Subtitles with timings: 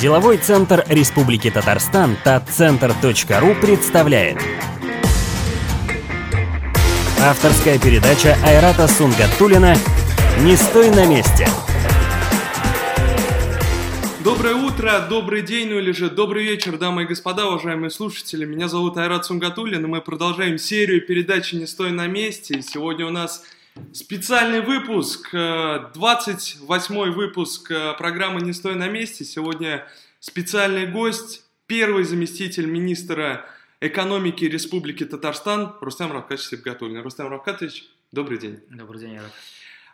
[0.00, 4.38] Деловой центр Республики Татарстан татцентр.ру представляет
[7.20, 9.76] Авторская передача Айрата Сунгатулина
[10.40, 11.48] «Не стой на месте»
[14.24, 18.46] Доброе утро, добрый день, ну или же добрый вечер, дамы и господа, уважаемые слушатели.
[18.46, 22.54] Меня зовут Айрат Сунгатуллин, и мы продолжаем серию передачи «Не стой на месте».
[22.54, 23.44] И сегодня у нас
[23.92, 29.24] специальный выпуск, 28-й э, выпуск э, программы «Не стой на месте».
[29.24, 29.86] Сегодня
[30.20, 33.46] специальный гость, первый заместитель министра
[33.80, 37.02] экономики Республики Татарстан Рустам Равкатович Сибгатуллин.
[37.02, 38.60] Рустам Равкатович, добрый день.
[38.70, 39.32] Добрый день, Айрат.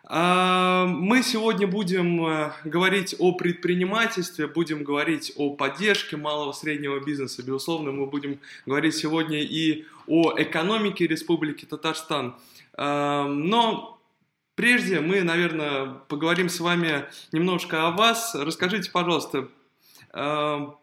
[0.03, 6.99] А, мы сегодня будем э, говорить о предпринимательстве, будем говорить о поддержке малого и среднего
[6.99, 7.43] бизнеса.
[7.43, 12.35] Безусловно, мы будем говорить сегодня и о экономике Республики Татарстан.
[12.73, 14.01] А, но
[14.55, 18.35] прежде мы, наверное, поговорим с вами немножко о вас.
[18.35, 19.49] Расскажите, пожалуйста,
[20.11, 20.75] а,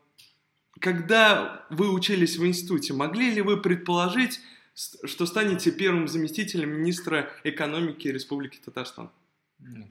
[0.81, 4.41] когда вы учились в институте, могли ли вы предположить,
[4.75, 9.11] что станете первым заместителем министра экономики Республики Татарстан?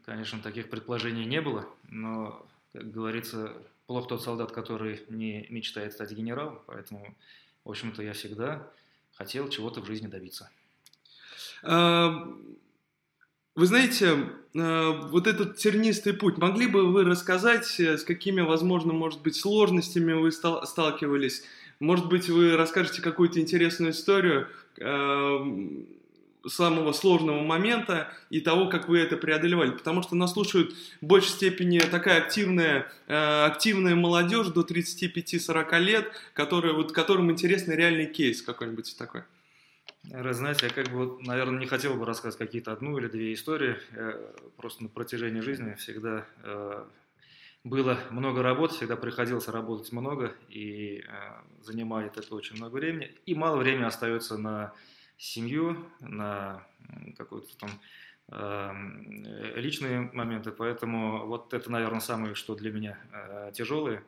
[0.05, 3.53] Конечно, таких предположений не было, но, как говорится,
[3.85, 7.15] плох тот солдат, который не мечтает стать генералом, поэтому,
[7.65, 8.65] в общем-то, я всегда
[9.15, 10.49] хотел чего-то в жизни добиться.
[11.63, 12.27] А,
[13.55, 18.93] вы знаете, а, вот этот тернистый путь, могли бы вы рассказать, э, с какими, возможно,
[18.93, 21.43] может быть, сложностями вы сталкивались?
[21.79, 24.47] Может быть, вы расскажете какую-то интересную историю,
[26.49, 29.71] самого сложного момента и того, как вы это преодолевали.
[29.71, 36.11] Потому что нас слушают в большей степени такая активная, э, активная молодежь до 35-40 лет,
[36.33, 39.23] которая, вот, которым интересный реальный кейс какой-нибудь такой.
[40.09, 43.77] Знаете, я как бы, наверное, не хотел бы рассказать какие-то одну или две истории.
[43.93, 44.17] Я
[44.55, 46.85] просто на протяжении жизни всегда э,
[47.65, 53.13] было много работы, всегда приходилось работать много, и э, занимает это очень много времени.
[53.25, 54.73] И мало времени остается на
[55.17, 56.65] семью, на
[57.17, 57.69] какую-то там
[58.31, 60.51] э, личные моменты.
[60.51, 64.03] Поэтому вот это, наверное, самое, что для меня э, тяжелое.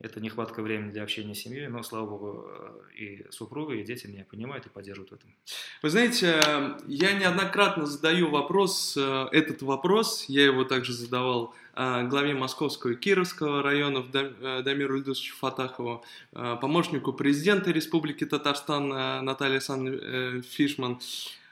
[0.00, 4.06] Это нехватка времени для общения с семьей, но, слава богу, э, и супруга, и дети
[4.06, 5.34] меня понимают и поддерживают в этом.
[5.82, 6.40] Вы знаете,
[6.86, 14.10] я неоднократно задаю вопрос, этот вопрос, я его также задавал главе Московского и Кировского районов
[14.10, 18.88] Дамиру Ильдусовичу Фатахову, помощнику президента Республики Татарстан
[19.24, 21.00] Наталье Сан Фишман.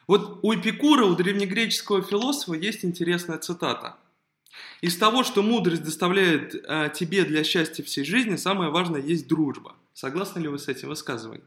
[0.07, 3.97] Вот у Эпикура, у древнегреческого философа есть интересная цитата.
[4.81, 6.53] Из того, что мудрость доставляет
[6.95, 9.75] тебе для счастья всей жизни, самое важное есть дружба.
[9.95, 11.47] Согласны ли вы с этим высказыванием?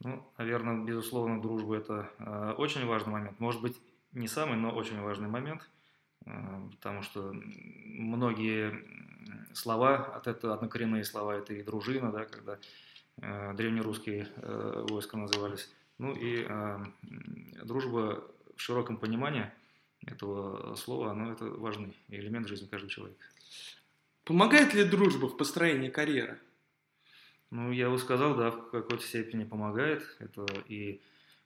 [0.00, 3.40] Ну, наверное, безусловно, дружба это э, очень важный момент.
[3.40, 3.76] Может быть,
[4.12, 5.68] не самый, но очень важный момент–
[6.26, 8.84] Э, потому что многие
[9.54, 12.58] слова, от этого однокоренные слова, это и дружина, да, когда
[13.20, 16.78] э, древнерусские э, войска назывались, ну и э,
[17.64, 18.24] дружба
[18.56, 19.50] в широком понимании
[20.06, 23.24] этого слова, оно это важный элемент жизни каждого человека.
[24.24, 26.38] Помогает ли дружба в построении карьеры?
[27.50, 30.04] Ну, я бы сказал, да, в какой-то степени помогает.
[30.20, 31.00] Это и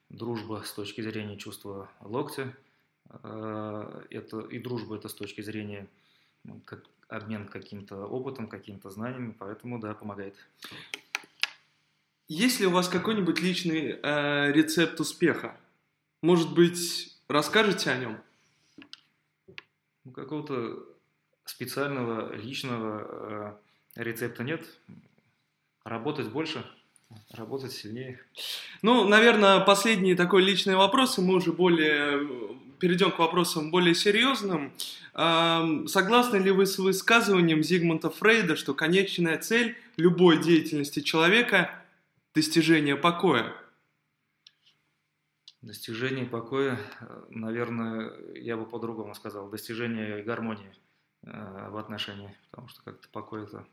[0.09, 2.55] дружба с точки зрения чувства локтя,
[3.23, 5.87] Э, это и дружба это с точки зрения
[6.43, 10.35] ну, как обмен каким-то опытом, какими-то знаниями, поэтому да, помогает.
[12.27, 15.55] Есть ли у вас какой-нибудь личный э, рецепт успеха?
[16.21, 18.17] Может быть, расскажете о нем?
[20.05, 20.85] Ну, какого-то
[21.45, 23.57] специального личного
[23.95, 24.65] э, рецепта нет.
[25.83, 26.63] Работать больше,
[27.31, 28.19] работать сильнее.
[28.83, 34.73] Ну, наверное, последний такой личный вопрос, и мы уже более перейдем к вопросам более серьезным.
[35.13, 41.71] Согласны ли вы с высказыванием Зигмунда Фрейда, что конечная цель любой деятельности человека–
[42.35, 43.53] достижение покоя?
[45.65, 46.77] Достижение покоя,
[47.29, 50.71] наверное, я бы по-другому сказал, достижение гармонии
[51.23, 53.65] э, в отношении, потому что как-то покой это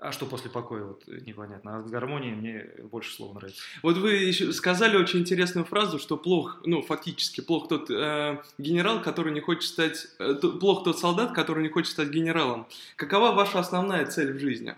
[0.00, 1.78] а что после покоя, вот непонятно.
[1.78, 3.62] А с гармонией мне больше слов нравится.
[3.82, 9.00] Вот вы еще сказали очень интересную фразу, что плох, ну, фактически, плох тот э, генерал,
[9.00, 12.66] который не хочет стать, э, плох тот солдат, который не хочет стать генералом.
[12.96, 14.76] Какова ваша основная цель в жизни?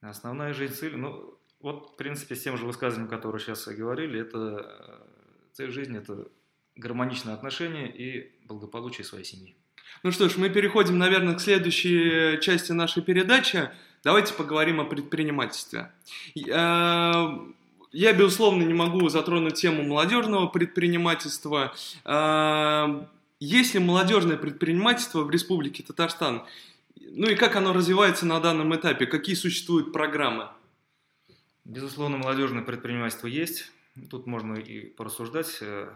[0.00, 4.38] Основная жизнь цель, ну, вот, в принципе, с тем же высказыванием, которое сейчас говорили, это
[4.38, 6.28] э, цель жизни, это
[6.76, 9.54] гармоничные отношения и благополучие своей семьи.
[10.02, 13.70] Ну что ж, мы переходим, наверное, к следующей части нашей передачи.
[14.02, 15.92] Давайте поговорим о предпринимательстве.
[16.34, 21.74] Я, безусловно, не могу затронуть тему молодежного предпринимательства.
[23.40, 26.46] Есть ли молодежное предпринимательство в Республике Татарстан?
[27.12, 29.06] ну и как оно развивается на данном этапе?
[29.06, 30.48] Какие существуют программы?
[31.70, 33.70] Безусловно, молодежное предпринимательство есть.
[34.10, 35.58] Тут можно и порассуждать.
[35.60, 35.94] Э,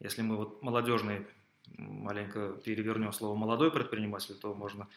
[0.00, 1.28] если мы вот молодежный
[1.78, 4.88] маленько перевернем слово молодой предприниматель, то можно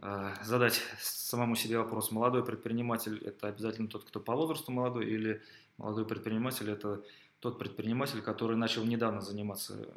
[0.00, 5.42] э, задать самому себе вопрос, молодой предприниматель это обязательно тот, кто по возрасту молодой, или
[5.78, 7.02] молодой предприниматель это
[7.40, 9.92] тот предприниматель, который начал недавно заниматься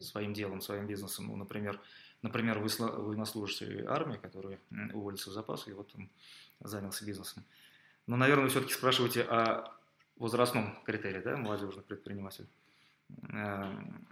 [0.00, 1.28] своим делом, своим бизнесом.
[1.28, 1.80] Ну, например,
[2.20, 4.58] например военнослужащий армии, который
[4.92, 6.10] уволился в запас, и вот он
[6.60, 7.42] занялся бизнесом.
[8.06, 9.72] Но, наверное, вы все-таки спрашиваете о
[10.16, 12.46] возрастном критерии, да, молодежный предприниматель.
[13.28, 14.06] Эм,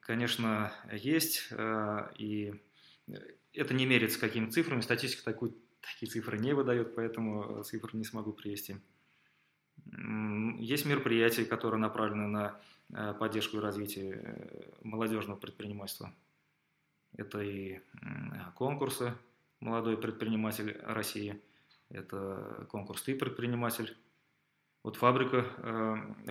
[0.00, 2.54] конечно, есть, э, и
[3.52, 8.32] это не мерится какими цифрами, статистика такую, такие цифры не выдает, поэтому цифры не смогу
[8.32, 8.76] привести.
[10.58, 12.60] Есть мероприятия, которые направлены на
[12.92, 16.12] э, поддержку и развитие э, молодежного предпринимательства.
[17.16, 17.80] Это и
[18.54, 19.14] конкурсы
[19.58, 21.40] «Молодой предприниматель России»,
[21.90, 23.96] это конкурс «Ты предприниматель»,
[24.82, 25.44] вот фабрика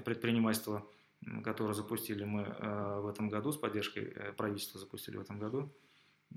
[0.04, 0.88] предпринимательства–
[1.44, 5.72] который запустили мы э, в этом году с поддержкой э, правительства, запустили в этом году,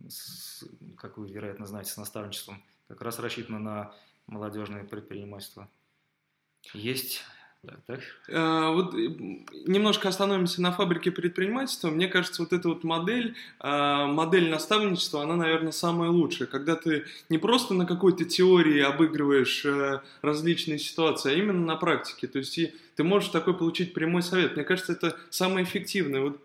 [0.09, 0.65] с,
[0.97, 3.95] как вы, вероятно, знаете, с наставничеством, как раз рассчитано на
[4.27, 5.71] молодежное предпринимательство.
[6.75, 7.23] Есть
[7.63, 8.01] да, так.
[8.29, 8.99] А, вот э,
[9.67, 11.91] немножко остановимся на фабрике предпринимательства.
[11.91, 16.49] Мне кажется, вот эта вот модель, а, модель наставничества, она, наверное, самая лучшая.
[16.49, 22.27] Когда ты не просто на какой-то теории обыгрываешь а, различные ситуации, а именно на практике.
[22.27, 24.57] То есть и ты можешь такой получить прямой совет.
[24.57, 26.21] Мне кажется, это самое эффективное.
[26.21, 26.41] Вот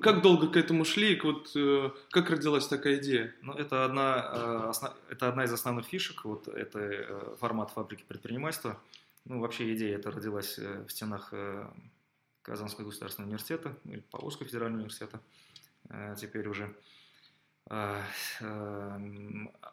[0.00, 1.54] как долго к этому шли, вот
[2.10, 3.34] как родилась такая идея?
[3.42, 4.72] Ну, это одна,
[5.10, 8.80] это одна из основных фишек, вот это формат фабрики предпринимательства.
[9.28, 11.68] Ну, вообще идея эта родилась э, в стенах э,
[12.42, 15.20] Казанского государственного университета, или Павловского федерального университета,
[15.88, 16.74] э, теперь уже.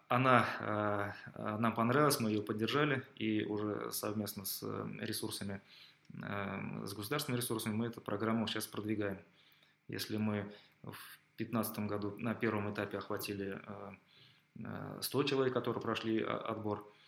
[0.07, 0.47] Она
[1.37, 4.63] нам понравилась, мы ее поддержали, и уже совместно с
[4.99, 5.61] ресурсами,
[6.09, 9.19] с государственными ресурсами мы эту программу сейчас продвигаем.
[9.87, 10.51] Если мы
[10.81, 10.97] в
[11.37, 13.61] 2015 году на первом этапе охватили
[15.01, 17.02] 100 человек, которые прошли а, отбор, а,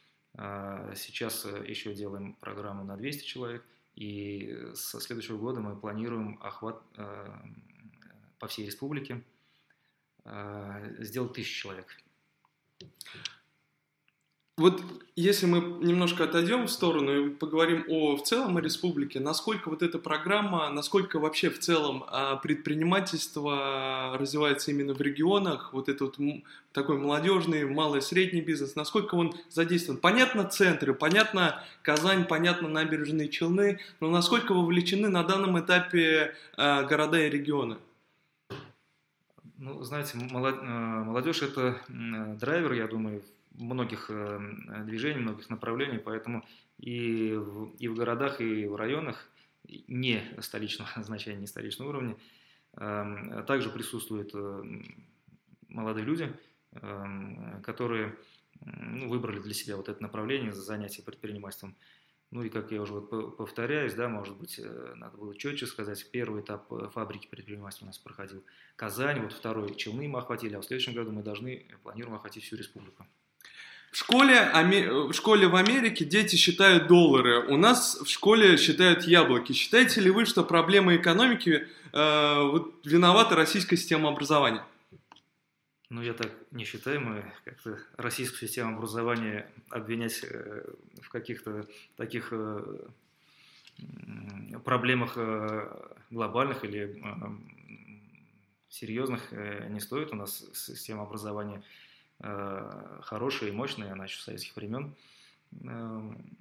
[0.95, 3.65] сейчас э, еще делаем программу на 200 человек,
[3.95, 7.37] и со следующего года мы планируем охват э,
[8.39, 9.23] по всей республике
[10.25, 11.97] а, сделать тысячу человек.
[14.57, 14.81] Вот
[15.17, 19.83] если мы немножко отойдем в сторону и поговорим о в целом о республике, насколько вот
[19.83, 26.43] эта программа, насколько вообще в целом а, предпринимательство развивается именно в регионах, вот этот вот
[26.71, 29.99] такой молодежный, малый, средний бизнес, насколько он задействован.
[29.99, 37.21] Понятно центры, понятно Казань, понятно набережные Челны, но насколько вовлечены на данном этапе а, города
[37.21, 37.75] и регионы?
[39.57, 43.21] Ну, знаете, э, молодежь это драйвер, я думаю,
[43.57, 44.39] многих э,
[44.85, 46.45] движений, многих направлений, поэтому
[46.77, 49.29] и в, и в городах, и в районах
[49.87, 52.17] не столичного значения, не столичного уровня
[52.73, 54.63] эм, также присутствуют э,
[55.67, 56.33] молодые люди,
[56.73, 58.15] эм, которые
[58.61, 61.75] ну, выбрали для себя вот это направление занятия предпринимательством.
[62.31, 66.09] Ну и как я уже вот повторяюсь, да, может быть, э, надо было четче сказать,
[66.11, 68.43] первый этап фабрики предпринимательства у нас проходил
[68.75, 72.57] Казань, вот второй Челны мы охватили, а в следующем году мы должны, планируем охватить всю
[72.57, 73.05] республику.
[73.95, 74.51] В школе,
[75.07, 79.53] в школе в Америке дети считают доллары, у нас в школе считают яблоки.
[79.53, 84.65] Считаете ли вы, что проблема экономики э, вот, виновата российская система образования?
[85.89, 86.99] Ну, я так не считаю.
[86.99, 90.65] Мы как-то российскую систему образования обвинять э,
[91.01, 92.87] в каких-то таких э,
[94.65, 95.69] проблемах э,
[96.11, 97.01] глобальных или
[98.67, 100.11] серьезных не стоит.
[100.11, 101.63] У нас система образования
[102.21, 104.95] хорошая и мощная, она еще советских времен.
[105.63, 106.37] Эм,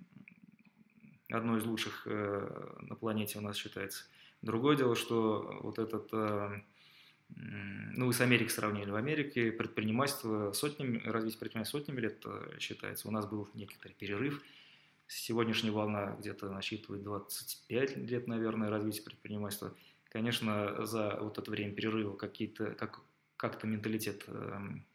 [1.31, 4.05] одно из лучших э, на планете у нас считается.
[4.43, 6.61] Другое дело, что вот этот, э,
[7.29, 12.25] ну вы с Америкой сравнили, в Америке предпринимательство сотнями, развитие предпринимательства сотнями лет
[12.59, 13.09] считается.
[13.09, 14.43] У нас был некоторый перерыв.
[15.07, 19.75] Сегодняшняя волна где-то насчитывает 25 лет, наверное, развития предпринимательства.
[20.09, 23.01] Конечно, за вот это время перерыва какие-то, как,
[23.37, 24.87] как-то менталитет эм,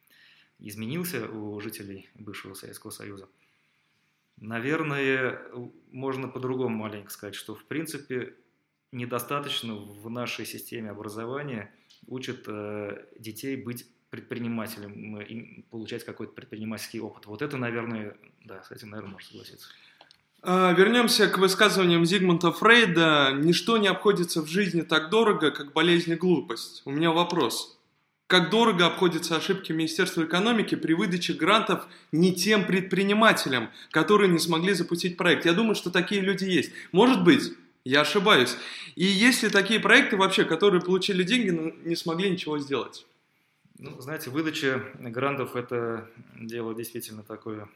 [0.59, 3.27] изменился у жителей бывшего Советского Союза.
[4.37, 5.41] Наверное,
[5.91, 8.35] можно по-другому маленько сказать, что в принципе
[8.91, 11.73] недостаточно в нашей системе образования
[12.07, 17.27] учат э, детей быть предпринимателем получать какой-то предпринимательский опыт.
[17.27, 19.67] Вот это, наверное, да, с этим, наверное, можно согласиться.
[20.41, 23.33] А, вернемся к высказываниям Зигмунда Фрейда.
[23.35, 26.81] Ничто не обходится в жизни так дорого, как болезнь и глупость.
[26.85, 27.78] У меня вопрос.
[28.29, 34.73] Как дорого обходятся ошибки Министерства экономики при выдаче грантов не тем предпринимателям, которые не смогли
[34.73, 35.47] запустить проект.
[35.47, 36.71] Я думаю, что такие люди есть.
[36.91, 37.51] Может быть,
[37.83, 38.55] я ошибаюсь.
[38.95, 43.07] И есть ли такие проекты вообще, которые получили деньги, но не смогли ничего сделать?
[43.79, 46.07] Ну, знаете, выдача грантов– это
[46.39, 47.67] дело действительно такое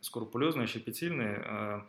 [0.00, 1.84] скрупулезное, щепетильное.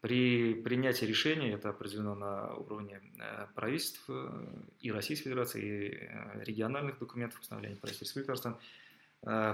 [0.00, 4.46] При принятии решений, это определено на уровне э, правительств э,
[4.80, 8.56] и Российской Федерации, и э, региональных документов постановления правительства Республики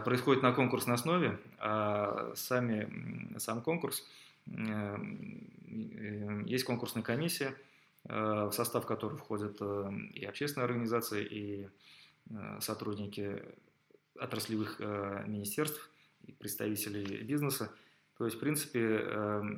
[0.05, 4.07] происходит на конкурсной основе, а сами, сам конкурс,
[6.45, 7.53] есть конкурсная комиссия,
[8.05, 9.61] в состав которой входят
[10.15, 11.69] и общественные организации, и
[12.61, 13.43] сотрудники
[14.15, 14.79] отраслевых
[15.26, 15.91] министерств,
[16.25, 17.73] и представители бизнеса.
[18.19, 19.50] То есть, в принципе,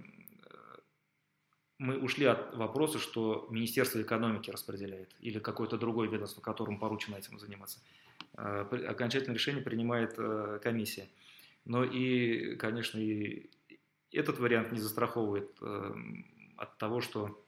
[1.78, 7.38] мы ушли от вопроса, что Министерство экономики распределяет или какое-то другое ведомство, которому поручено этим
[7.38, 7.78] заниматься.
[8.34, 11.08] А, окончательное решение принимает э, комиссия.
[11.64, 13.48] Но и, конечно, и
[14.10, 15.94] этот вариант не застраховывает э,
[16.56, 17.40] от того, что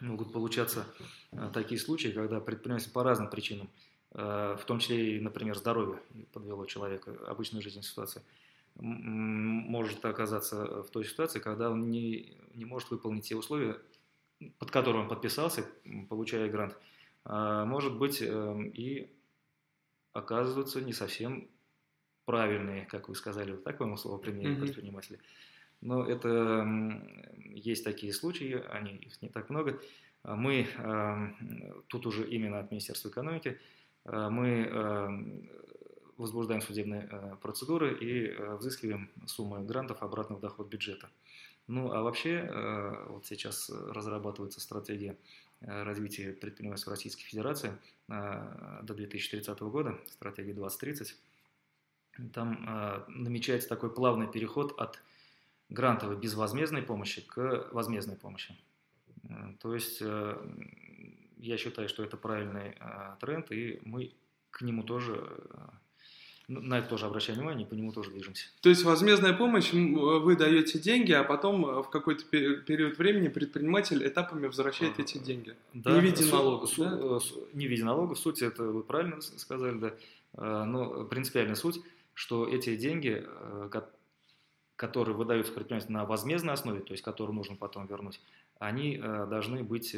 [0.00, 0.86] могут получаться
[1.30, 3.68] э, такие случаи, когда предприниматель по разным причинам,
[4.10, 6.00] в том числе и, например, здоровье
[6.32, 8.22] подвело человека, обычная жизненная ситуация–
[8.76, 13.76] может оказаться в той ситуации, когда он не, не может выполнить те условия,
[14.58, 15.64] под которые он подписался,
[16.08, 16.76] получая грант,
[17.24, 19.10] а может быть эм, и
[20.12, 21.48] оказываются не совсем
[22.24, 24.60] правильные, как вы сказали, вот так вам слово применили mm-hmm.
[24.60, 25.20] предприниматели.
[25.80, 26.66] Но это
[27.36, 29.80] есть такие случаи, они их не так много.
[30.22, 33.60] Мы эм, тут уже именно от Министерства экономики
[34.06, 35.50] э, мы эм,
[36.16, 41.10] возбуждаем судебные э, процедуры и э, взыскиваем суммы грантов обратно в доход бюджета.
[41.66, 45.16] Ну а вообще э, вот сейчас разрабатывается стратегия
[45.60, 47.72] развития предпринимательства Российской Федерации
[48.06, 51.16] до 2030 года, стратегия 2030.
[52.34, 55.00] Там намечается такой плавный переход от
[55.70, 58.54] грантовой безвозмездной помощи к возмездной помощи.
[59.60, 62.76] То есть я считаю, что это правильный
[63.20, 64.12] тренд, и мы
[64.50, 65.38] к нему тоже
[66.48, 68.48] на это тоже обращаем внимание, по нему тоже движемся.
[68.60, 74.06] То есть возмездная помощь, вы даете деньги, а потом э, в какой-то период времени предприниматель
[74.06, 75.54] этапами возвращает эти деньги.
[75.72, 76.68] Да, не в виде налогов.
[76.68, 76.98] Су, да?
[77.00, 77.18] Э,
[77.54, 78.18] не в виде налогов.
[78.18, 79.94] Суть это вы правильно сказали, да.
[80.34, 81.80] Э, но принципиальная суть,
[82.12, 83.26] что эти деньги,
[84.76, 88.20] которые выдаются предпринимателю на возмездной основе, то есть которые нужно потом вернуть,
[88.58, 89.96] они должны быть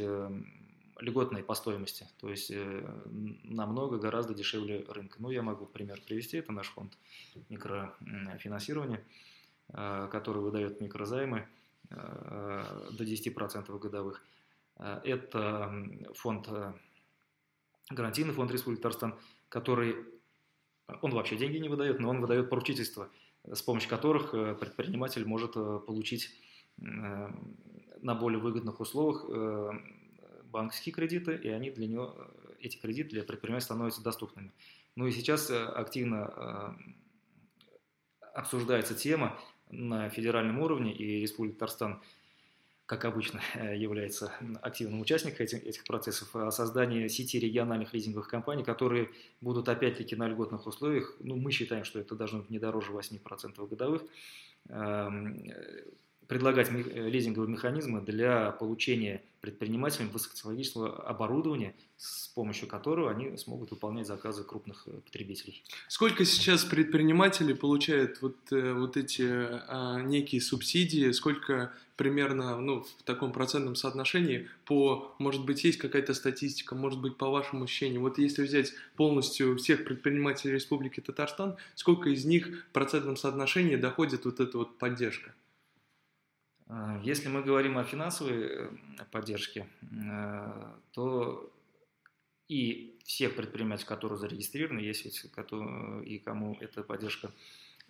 [0.98, 2.88] льготные по стоимости, то есть э,
[3.44, 5.16] намного гораздо дешевле рынка.
[5.20, 6.96] Ну, я могу пример привести, это наш фонд
[7.48, 9.04] микрофинансирования,
[9.68, 11.46] э, который выдает микрозаймы
[11.90, 14.24] э, до 10% годовых.
[14.78, 15.72] Это
[16.14, 16.50] фонд,
[17.88, 19.96] гарантийный фонд Республики Татарстан, который,
[21.00, 23.08] он вообще деньги не выдает, но он выдает поручительства,
[23.50, 26.28] с помощью которых предприниматель может получить
[26.76, 29.24] на более выгодных условиях
[30.50, 34.52] банковские кредиты, и они для него, э, эти кредиты для предпринимателей становятся доступными.
[34.94, 37.70] Ну и сейчас э, активно э,
[38.34, 39.38] обсуждается тема
[39.70, 42.00] на федеральном уровне, и Республика Татарстан,
[42.86, 43.40] как обычно,
[43.74, 49.10] является активным участником этих, этих процессов, о создании сети региональных лизинговых компаний, которые
[49.40, 53.68] будут опять-таки на льготных условиях, ну мы считаем, что это должно быть не дороже 8%
[53.68, 54.02] годовых,
[54.68, 55.52] эм,
[56.26, 64.42] предлагать лизинговые механизмы для получения предпринимателям высокотехнологичного оборудования, с помощью которого они смогут выполнять заказы
[64.42, 65.62] крупных э, потребителей.
[65.88, 69.22] Сколько сейчас предприниматели получают вот, э, вот эти
[69.68, 71.12] а, некие субсидии?
[71.12, 77.16] Сколько примерно ну, в таком процентном соотношении по, может быть, есть какая-то статистика, может быть,
[77.16, 78.00] по вашему ощущению?
[78.00, 84.24] Вот если взять полностью всех предпринимателей Республики Татарстан, сколько из них в процентном соотношении доходит
[84.24, 85.32] вот эта вот поддержка?
[86.68, 88.68] А, если мы говорим о финансовой э,
[89.10, 91.52] поддержке, э, то
[92.48, 95.24] и всех предпринимателей, которые зарегистрированы, есть ведь
[96.04, 97.30] и кому эта поддержка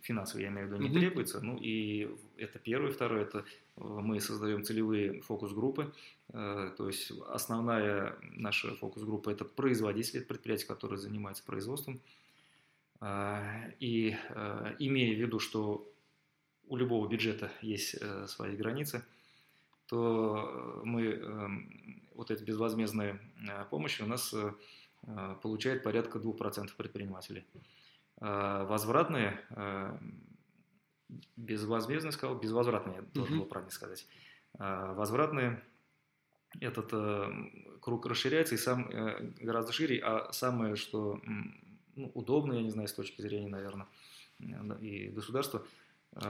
[0.00, 1.40] финансовая, я имею в виду, не требуется.
[1.40, 2.92] Ну и это первое.
[2.92, 3.42] Второе, это э,
[3.76, 5.92] мы создаем целевые фокус-группы.
[6.32, 12.00] То есть основная наша фокус-группа– это производители, предприятия, которые занимаются производством.
[13.00, 14.16] И
[14.80, 15.88] имея в виду, что
[16.68, 19.04] у любого бюджета есть э, свои границы,
[19.86, 21.48] то мы э,
[22.14, 24.52] вот эти безвозмездные э, помощи у нас э,
[25.02, 27.44] э получает порядка 2% предпринимателей.
[28.20, 29.98] Э, возвратные, э,
[31.36, 34.06] безвозмездные, сказал, безвозвратные, должен был правильно сказать.
[34.58, 35.62] Э, возвратные
[36.60, 37.30] этот, э,
[37.80, 38.90] круг расширяется и сам
[39.40, 41.20] гораздо шире, а самое, что
[41.94, 43.86] ну, удобно, я не знаю, с точки зрения, наверное,
[44.80, 45.64] и государства,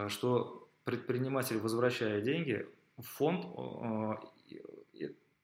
[0.08, 2.66] что предприниматель, возвращая деньги
[2.96, 3.46] в фонд,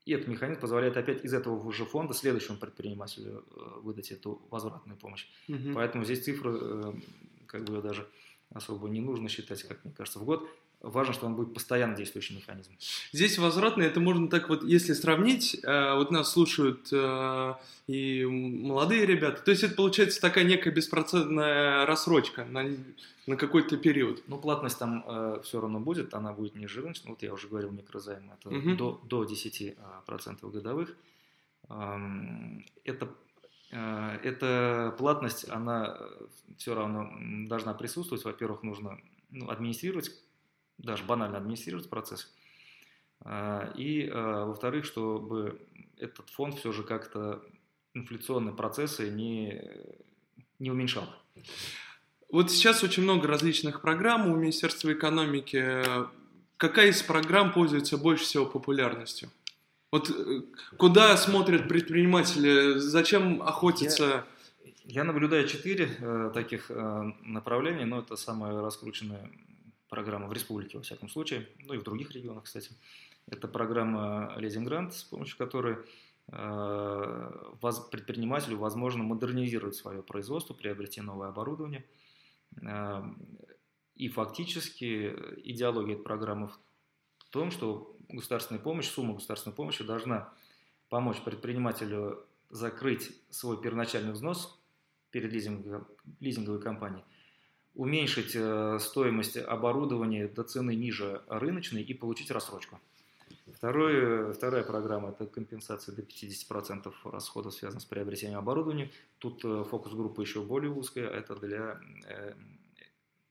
[0.04, 3.44] и этот механизм позволяет опять из этого же фонда следующему предпринимателю
[3.82, 5.28] выдать эту возвратную помощь.
[5.48, 5.74] Угу.
[5.74, 6.94] Поэтому здесь цифры,
[7.46, 8.08] как бы даже
[8.50, 10.48] особо не нужно считать, как мне кажется, в год
[10.82, 12.72] важно, что он будет постоянно действующий механизм.
[13.12, 17.54] Здесь возвратный, это можно так вот, если сравнить, э, вот нас слушают э,
[17.86, 22.64] и молодые ребята, то есть это получается такая некая беспроцентная рассрочка на,
[23.26, 24.24] на какой-то период.
[24.26, 27.70] Ну, платность там э, все равно будет, она будет ниже рыночной, вот я уже говорил,
[27.70, 28.74] микрозайм, это угу.
[28.74, 30.96] до, до 10% э, годовых.
[31.68, 33.08] Эм, это
[34.22, 35.98] эта платность, она
[36.58, 37.10] все равно
[37.48, 38.22] должна присутствовать.
[38.22, 38.98] Во-первых, нужно
[39.30, 40.10] ну, администрировать
[40.78, 42.32] даже банально администрировать процесс.
[43.24, 45.60] А, и, а, во-вторых, чтобы
[45.96, 47.42] этот фонд все же как-то
[47.94, 49.62] инфляционные процессы не,
[50.58, 51.08] не уменьшал.
[52.30, 55.82] Вот сейчас очень много различных программ у Министерства экономики.
[56.56, 59.30] Какая из программ пользуется больше всего популярностью?
[59.90, 60.40] Вот э,
[60.78, 62.78] куда смотрят предприниматели?
[62.78, 64.24] Зачем охотятся?
[64.64, 69.30] Я, я наблюдаю четыре э, таких э, направления, но это самое раскрученное
[69.92, 72.70] программа в республике, во всяком случае, ну и в других регионах, кстати.
[73.26, 75.76] Это программа Leasing Grant, с помощью которой
[76.28, 77.54] э,
[77.90, 81.84] предпринимателю возможно модернизировать свое производство, приобрести новое оборудование.
[82.62, 83.02] Э,
[83.94, 86.48] и фактически идеология этой программы
[87.18, 90.32] в том, что государственная помощь, сумма государственной помощи должна
[90.88, 94.58] помочь предпринимателю закрыть свой первоначальный взнос
[95.10, 97.04] перед лизинговой компанией
[97.74, 102.78] уменьшить э, стоимость оборудования до цены ниже рыночной и получить рассрочку.
[103.54, 108.90] Второе, вторая программа– это компенсация до 50% расходов, связанных с приобретением оборудования.
[109.18, 112.34] Тут э, фокус группы еще более узкая, это для э,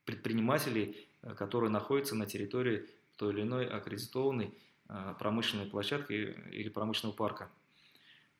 [0.04, 2.86] предпринимателей, которые находятся на территории
[3.16, 4.52] той или иной аккредитованной
[5.20, 6.12] промышленной площадки
[6.50, 7.48] или промышленного парка.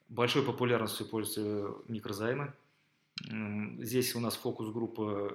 [0.08, 2.52] Большой популярностью пользуются микрозаймы.
[3.78, 5.32] Здесь у нас фокус группа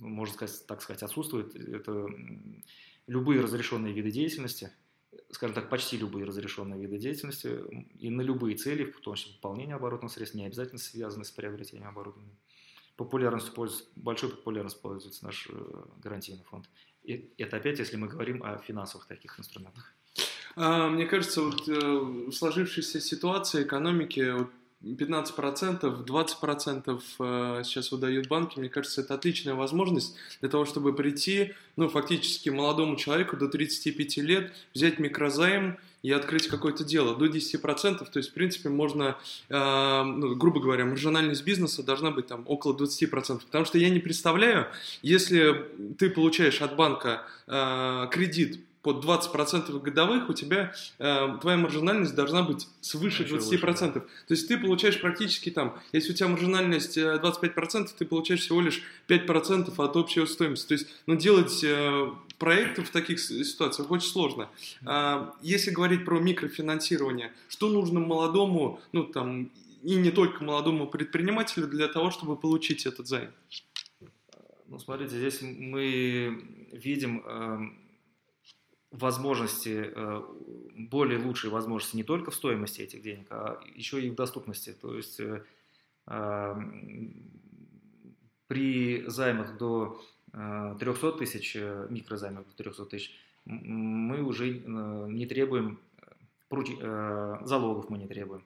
[0.00, 1.54] можно сказать, так сказать, отсутствует.
[1.54, 2.06] Это
[3.06, 4.70] любые разрешенные виды деятельности,
[5.30, 7.58] скажем так, почти любые разрешенные виды деятельности
[7.98, 11.88] и на любые цели, в том числе пополнение оборотных средств, не обязательно связаны с приобретением
[11.88, 12.36] оборудования.
[12.96, 16.68] Популярностью пользуется, большой популярностью пользуется наш э, гарантийный фонд.
[17.02, 19.94] И это опять, если мы говорим о финансовых таких инструментах.
[20.56, 24.50] А, мне кажется, вот э, в сложившейся ситуации экономики вот
[24.82, 31.52] 15%, 20% э, сейчас выдают банки, мне кажется, это отличная возможность для того, чтобы прийти,
[31.76, 37.98] ну, фактически молодому человеку до 35 лет, взять микрозайм и открыть какое-то дело до 10%,
[37.98, 39.18] то есть, в принципе, можно,
[39.50, 44.00] э, ну, грубо говоря, маржинальность бизнеса должна быть там около 20%, потому что я не
[44.00, 44.66] представляю,
[45.02, 45.66] если
[45.98, 52.42] ты получаешь от банка э, кредит под 20% годовых у тебя э, твоя маржинальность должна
[52.42, 53.28] быть свыше 20%.
[53.40, 54.00] Выше, да.
[54.00, 58.60] То есть ты получаешь практически там, если у тебя маржинальность 25%, э, ты получаешь всего
[58.60, 60.68] лишь 5% от общей стоимости.
[60.68, 64.48] То есть, ну, делать э, проекты в таких ситуациях очень сложно.
[64.84, 69.50] А, если говорить про микрофинансирование, что нужно молодому, ну, там,
[69.82, 73.30] и не только молодому предпринимателю для того, чтобы получить этот займ?
[74.68, 77.79] Ну, смотрите, здесь мы видим эм,
[78.90, 80.22] возможности, э,
[80.74, 84.72] более лучшие возможности не только в стоимости этих денег, а еще и в доступности.
[84.72, 85.42] То есть э,
[88.46, 90.00] при займах до
[90.32, 91.54] 300 э, тысяч,
[91.88, 95.78] микрозаймах до 300 тысяч, мы уже не требуем,
[96.50, 98.44] залогов мы не требуем.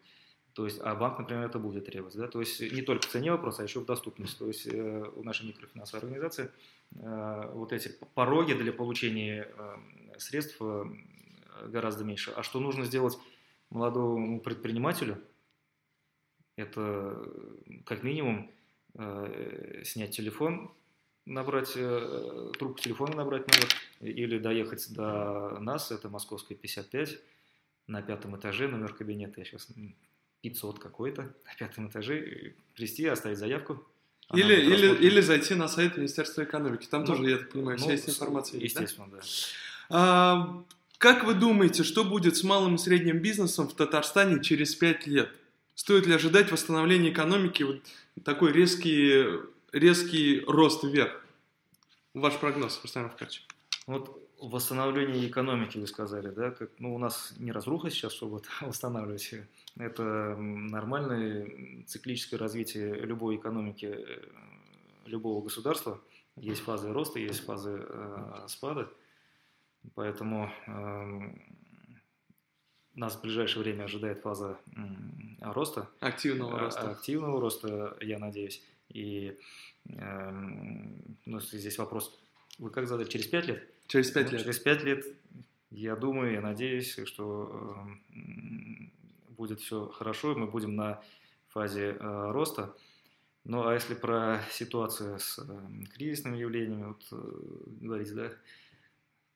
[0.55, 2.17] То есть, а банк, например, это будет требовать.
[2.17, 2.29] Да?
[2.29, 4.39] То есть не только в цене вопрос, а еще в доступности.
[4.39, 6.51] То есть у нашей микрофинансовой организации
[6.93, 9.49] вот эти пороги для получения
[10.19, 10.85] средств э,
[11.67, 12.31] гораздо меньше.
[12.33, 13.19] А что нужно сделать
[13.71, 15.23] молодому предпринимателю?
[16.57, 17.27] Это
[17.85, 18.51] как минимум
[18.95, 20.73] э, снять телефон,
[21.27, 23.69] набрать э, трубку телефона, набрать номер,
[24.01, 27.19] или доехать до нас, это Московская 55,
[27.87, 29.69] на пятом этаже, номер кабинета, я сейчас
[30.45, 33.83] 500 какой-то, на пятом этаже, прийти, оставить заявку.
[34.35, 37.85] Или, или, или зайти на сайт Министерства экономики, там ну, тоже, я так понимаю, ну,
[37.85, 38.61] вся есть информация.
[38.61, 39.17] Естественно, да.
[39.17, 39.23] да.
[39.91, 40.65] А,
[40.99, 45.31] как вы думаете, что будет с малым и средним бизнесом в Татарстане через 5 лет?
[45.75, 47.81] Стоит ли ожидать восстановления экономики, вот
[48.23, 49.25] такой резкий,
[49.73, 51.25] резкий рост вверх?
[52.13, 53.43] Ваш прогноз, Рустам Равкач.
[53.87, 56.51] Вот Восстановление экономики, вы сказали, да?
[56.51, 59.35] Как, ну, у нас не разруха сейчас, чтобы восстанавливать.
[59.77, 64.23] Это нормальное циклическое развитие любой экономики, э,
[65.07, 66.01] любого государства.
[66.37, 68.91] Есть фазы роста, есть фазы э, спада.
[69.95, 71.21] Поэтому э,
[72.95, 75.89] нас в ближайшее время ожидает фаза э, роста.
[76.01, 76.91] Активного роста.
[76.91, 78.63] Активного роста, я надеюсь.
[78.91, 79.39] И
[79.89, 80.31] э,
[81.25, 82.21] ну, здесь вопрос,
[82.59, 83.74] вы как задали, через пять лет?
[83.87, 84.43] Через пять лет.
[84.43, 85.05] Через пять лет,
[85.71, 88.21] я думаю, я надеюсь, что э,
[89.29, 91.03] будет все хорошо, и мы будем на
[91.49, 92.75] фазе э, роста.
[93.45, 97.17] Ну, а если про ситуацию с э, кризисными явлениями, вот э,
[97.83, 98.31] говорить, да,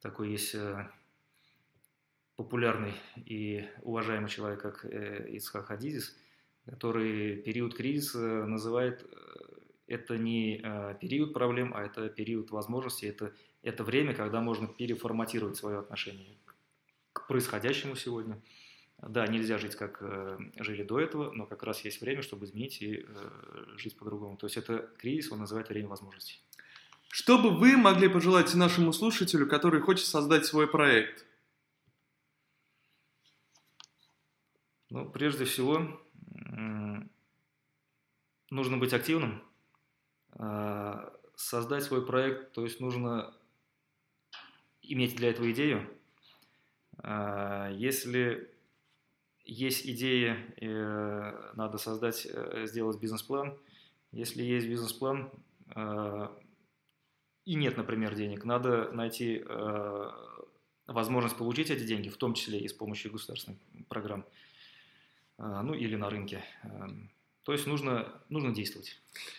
[0.01, 0.89] такой есть э,
[2.37, 6.17] популярный и уважаемый человек, как э, Исхак Хадизис,
[6.65, 9.07] который период кризиса называет
[9.87, 10.63] это не
[11.01, 16.37] период проблем, а это период возможностей, это это время, когда можно переформатировать свое отношение
[17.13, 18.41] к происходящему сегодня.
[18.99, 22.83] Да, нельзя жить, как э, жили до этого, но как раз есть время, чтобы изменить
[22.83, 24.37] и э, жить по-другому.
[24.37, 26.41] То есть это кризис, он называет время возможностей.
[27.09, 31.25] Что бы вы могли пожелать нашему слушателю, который хочет создать свой проект?
[34.91, 36.01] Ну, прежде всего,
[38.51, 39.43] нужно быть активным,
[40.33, 43.35] а, создать свой проект, то есть нужно
[44.89, 45.89] иметь для этого идею.
[46.99, 48.51] А, если
[49.45, 53.57] есть идея, э, надо создать, э, сделать бизнес-план.
[54.13, 55.31] Если есть бизнес-план
[55.71, 56.37] а,
[57.45, 60.11] и нет, например, денег, надо найти э,
[60.87, 64.25] возможность получить эти деньги, в том числе и с помощью государственных программ,
[65.39, 66.45] ну или на рынке.
[67.49, 68.95] То есть нужно, нужно действовать.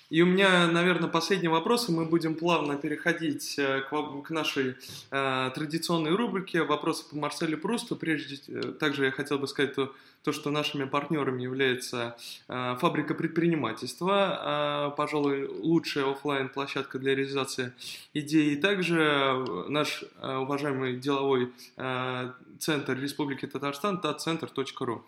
[0.10, 4.78] И у меня, наверное, последний вопрос, и мы будем плавно переходить э, к, к нашей
[5.12, 7.96] э, традиционной рубрике «Вопросы по Марселю Прусту».
[7.96, 9.94] Прежде э, также я хотел бы сказать то,
[10.24, 12.18] то что нашими партнерами является
[12.48, 17.74] э, фабрика предпринимательства, э, пожалуй, лучшая офлайн площадка для реализации
[18.16, 18.54] идей.
[18.54, 25.04] И также наш э, уважаемый деловой э, центр Республики Татарстан, tatcenter.ru.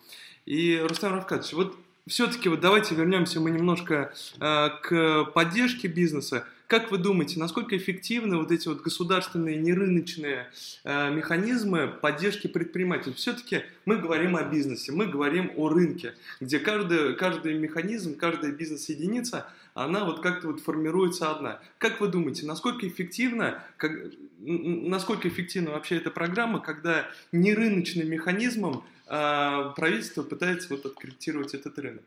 [0.46, 6.46] И, Рустам Равкадович, вот все-таки вот давайте вернемся мы немножко э, к поддержке бизнеса.
[6.72, 10.50] Как вы думаете, насколько эффективны вот эти вот государственные нерыночные
[10.84, 13.12] э, механизмы поддержки предпринимателей?
[13.12, 19.46] Все-таки мы говорим о бизнесе, мы говорим о рынке, где каждый, каждый механизм, каждая бизнес-единица,
[19.74, 21.60] она вот как-то вот формируется одна.
[21.76, 23.92] Как вы думаете, насколько эффективно, как,
[24.38, 32.04] насколько эффективна вообще эта программа, когда нерыночным механизмом а правительство пытается вот откорректировать этот рынок.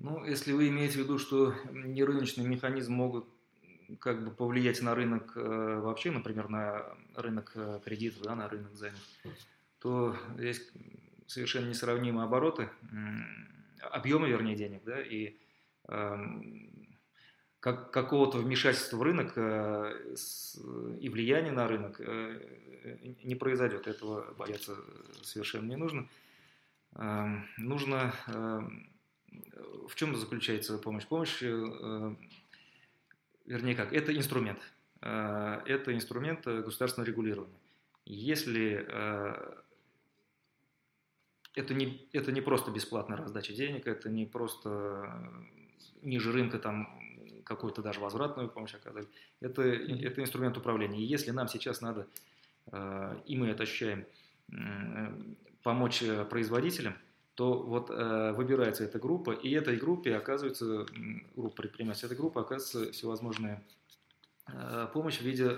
[0.00, 3.28] Ну, если вы имеете в виду, что нерыночные механизмы могут
[3.98, 8.74] как бы повлиять на рынок э, вообще, например, на рынок э, кредитов, да, на рынок
[8.74, 8.98] займов,
[9.78, 10.72] то есть
[11.26, 12.70] совершенно несравнимые обороты,
[13.82, 15.36] объемы, вернее, денег, да, и
[15.88, 16.70] эм,
[17.60, 20.14] как, какого-то вмешательства в рынок э,
[20.98, 22.00] и влияния на рынок
[23.22, 23.86] не произойдет.
[23.86, 24.76] Этого бояться
[25.22, 26.08] совершенно не нужно.
[26.94, 28.14] Эм, нужно...
[29.90, 31.06] В чем заключается помощь?
[31.06, 32.14] Помощь, э,
[33.46, 34.60] вернее как, это инструмент.
[35.02, 37.58] Э, это инструмент государственного регулирования.
[38.06, 39.54] Если э,
[41.54, 45.20] это не, это не просто бесплатная раздача денег, это не просто
[46.02, 46.88] ниже рынка там
[47.44, 49.08] какую-то даже возвратную помощь оказать.
[49.40, 51.00] Это, это инструмент управления.
[51.00, 52.06] И если нам сейчас надо
[52.72, 54.06] Э, и мы это ощущаем,
[55.62, 56.94] помочь э, производителям,
[57.40, 60.84] то вот э, выбирается эта группа, и этой группе оказывается,
[61.34, 63.64] группа предпринимателей, этой группы оказывается всевозможная
[64.92, 65.48] помощь в виде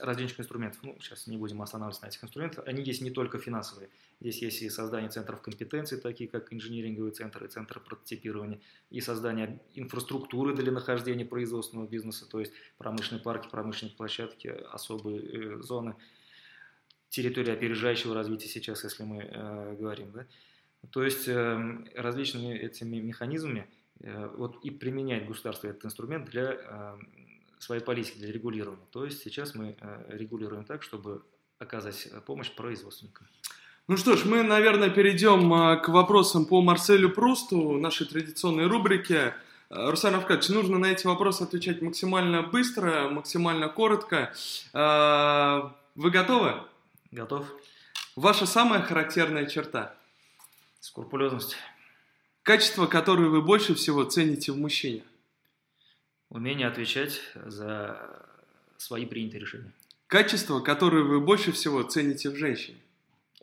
[0.00, 0.80] различных инструментов.
[0.82, 2.66] Ну, сейчас не будем останавливаться на этих инструментах.
[2.66, 3.90] Они есть не только финансовые.
[4.20, 10.56] Здесь есть и создание центров компетенции, такие как инжиниринговые центры, центры прототипирования, и создание инфраструктуры
[10.56, 15.94] для нахождения производственного бизнеса, то есть промышленные парки, промышленные площадки, особые зоны–
[17.12, 20.12] территории опережающего развития сейчас, если мы э, говорим.
[20.12, 20.26] Да?
[20.90, 23.68] То есть э, различными этими механизмами
[24.00, 26.98] э, вот и применяет государство этот инструмент для э,
[27.58, 28.86] своей политики, для регулирования.
[28.90, 31.22] То есть сейчас мы э, регулируем так, чтобы
[31.58, 33.26] оказать помощь производственникам.
[33.88, 39.34] Ну что ж, мы, наверное, перейдем э, к вопросам по Марселю Прусту, нашей традиционной рубрике.
[39.70, 44.32] Э, Руслан Равкадьевич, нужно на эти вопросы отвечать максимально быстро, максимально коротко.
[44.72, 45.62] Э,
[45.94, 46.54] вы готовы?
[47.10, 47.44] Готов.
[48.14, 49.94] Ваша самая характерная черта?
[50.82, 51.56] Скрупулезность.
[52.42, 55.04] Качество, которое вы больше всего цените в мужчине?
[56.28, 58.26] Умение отвечать за
[58.78, 59.72] свои принятые решения.
[60.08, 62.78] Качество, которое вы больше всего цените в женщине.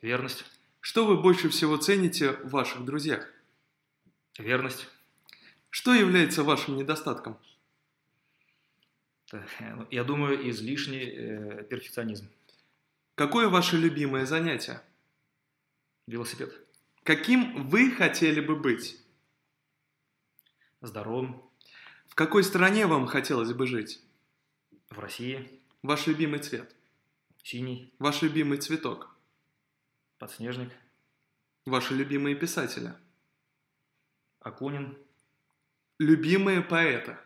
[0.01, 0.43] Верность.
[0.81, 3.25] Что вы больше всего цените в ваших друзьях?
[4.37, 4.89] Верность.
[5.69, 7.37] Что является вашим недостатком?
[9.27, 12.27] Так, ну, Я думаю, излишний э, перфекционизм.
[13.15, 14.81] Какое ваше любимое занятие?
[16.05, 16.68] Велосипед.
[17.03, 18.97] Каким вы хотели бы быть?
[20.81, 21.41] Здоровым.
[22.07, 24.01] В какой стране вам хотелось бы жить?
[24.89, 25.61] В России.
[25.81, 26.75] Ваш любимый цвет?
[27.43, 27.93] Синий.
[27.99, 29.15] Ваш любимый цветок?
[30.17, 30.71] Подснежник.
[31.65, 32.93] Ваши любимые писатели?
[34.39, 34.97] Акунин.
[35.97, 37.17] Любимые поэты?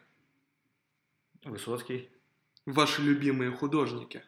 [1.43, 2.09] Высоцкий.
[2.65, 4.23] Ваши любимые художники?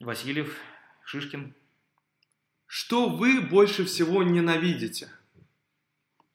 [0.00, 0.58] Васильев.
[1.04, 1.54] Шишкин.
[2.66, 5.10] Что вы больше всего ненавидите?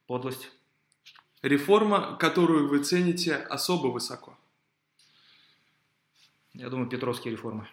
[0.07, 0.51] Подлость.
[1.41, 4.37] Реформа, которую вы цените особо высоко.
[6.53, 7.67] Я думаю, Петровские реформы.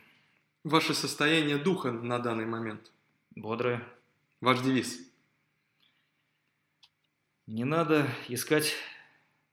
[0.64, 2.90] Ваше состояние духа на данный момент.
[3.30, 3.84] Бодрые.
[4.40, 5.00] Ваш девиз.
[7.46, 8.74] Не надо искать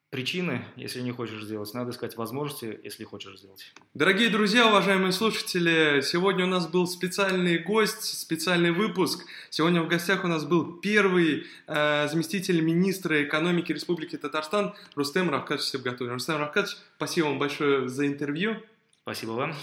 [0.10, 1.74] причины, если не хочешь сделать.
[1.74, 3.74] Надо искать возможности, если хочешь сделать.
[3.94, 9.26] Дорогие друзья, уважаемые слушатели, сегодня у нас был специальный гость, специальный выпуск.
[9.50, 15.68] Сегодня в гостях у нас был первый э, заместитель министра экономики Республики Татарстан Рустем Равкадович
[15.68, 16.14] Сибгатуллин.
[16.14, 18.56] Рустем Равкадович, спасибо вам большое за интервью.
[19.02, 19.54] Спасибо вам.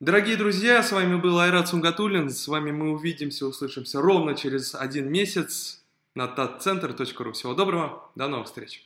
[0.00, 2.30] Дорогие друзья, с вами был Айрат Сунгатуллин.
[2.30, 5.82] С вами мы увидимся, услышимся ровно через один месяц
[6.14, 7.32] на tatcenter.ru.
[7.32, 8.84] Всего доброго, до новых встреч.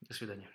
[0.00, 0.48] До свидания.